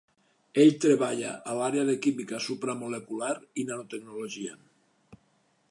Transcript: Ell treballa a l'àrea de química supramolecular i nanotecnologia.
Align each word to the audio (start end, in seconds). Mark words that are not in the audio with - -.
Ell 0.61 0.71
treballa 0.85 1.33
a 1.51 1.57
l'àrea 1.59 1.83
de 1.89 1.95
química 2.07 2.39
supramolecular 2.47 3.31
i 3.35 3.67
nanotecnologia. 3.71 4.61